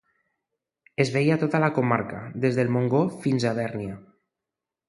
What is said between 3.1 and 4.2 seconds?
fins a Bèrnia.